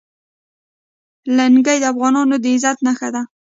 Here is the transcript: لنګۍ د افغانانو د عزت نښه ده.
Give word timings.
لنګۍ 1.37 1.77
د 1.81 1.85
افغانانو 1.93 2.35
د 2.43 2.45
عزت 2.53 2.77
نښه 2.85 3.09
ده. 3.15 3.21